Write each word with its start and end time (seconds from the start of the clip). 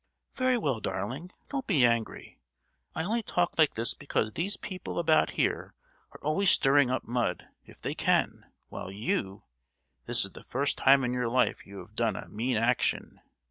"Very 0.33 0.57
well, 0.57 0.79
darling; 0.79 1.29
don't 1.51 1.67
be 1.67 1.85
angry. 1.85 2.39
I 2.95 3.03
only 3.03 3.21
talk 3.21 3.53
like 3.59 3.75
this 3.75 3.93
because 3.93 4.31
these 4.33 4.57
people 4.57 4.97
about 4.97 5.29
here 5.37 5.75
are 6.13 6.19
always 6.23 6.49
stirring 6.49 6.89
up 6.89 7.03
mud, 7.03 7.49
if 7.65 7.79
they 7.79 7.93
can; 7.93 8.51
while 8.69 8.89
you—this 8.91 10.25
is 10.25 10.31
the 10.31 10.41
first 10.43 10.75
time 10.75 11.03
in 11.03 11.13
your 11.13 11.27
life 11.29 11.67
you 11.67 11.77
have 11.77 11.93
done 11.93 12.15
a 12.15 12.27
mean 12.29 12.57
action. 12.57 13.21